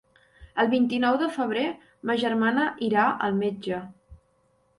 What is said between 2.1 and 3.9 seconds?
ma germana irà al metge.